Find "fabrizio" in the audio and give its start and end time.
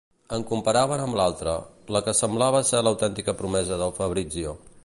4.01-4.61